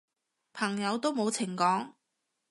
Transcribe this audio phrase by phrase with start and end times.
[0.51, 1.93] 朋友都冇情講